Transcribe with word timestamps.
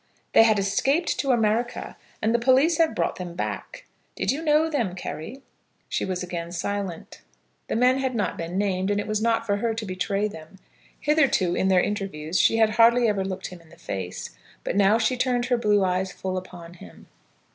"They 0.33 0.41
had 0.41 0.57
escaped 0.57 1.19
to 1.19 1.29
America, 1.29 1.95
and 2.23 2.33
the 2.33 2.39
police 2.39 2.79
have 2.79 2.95
brought 2.95 3.17
them 3.17 3.35
back. 3.35 3.85
Did 4.15 4.31
you 4.31 4.41
know 4.41 4.67
them, 4.67 4.95
Carry?" 4.95 5.43
She 5.89 6.05
was 6.05 6.23
again 6.23 6.51
silent. 6.53 7.21
The 7.67 7.75
men 7.75 7.99
had 7.99 8.15
not 8.15 8.35
been 8.35 8.57
named, 8.57 8.89
and 8.89 8.99
it 8.99 9.05
was 9.05 9.21
not 9.21 9.45
for 9.45 9.57
her 9.57 9.75
to 9.75 9.85
betray 9.85 10.27
them. 10.27 10.57
Hitherto, 10.99 11.53
in 11.53 11.67
their 11.67 11.83
interviews, 11.83 12.39
she 12.39 12.57
had 12.57 12.71
hardly 12.81 13.07
ever 13.07 13.23
looked 13.23 13.49
him 13.49 13.61
in 13.61 13.69
the 13.69 13.77
face, 13.77 14.31
but 14.63 14.75
now 14.75 14.97
she 14.97 15.15
turned 15.15 15.45
her 15.45 15.57
blue 15.59 15.83
eyes 15.85 16.11
full 16.11 16.35
upon 16.35 16.73
him. 16.73 17.05